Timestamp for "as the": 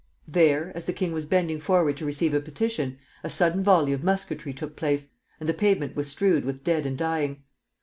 0.73-0.93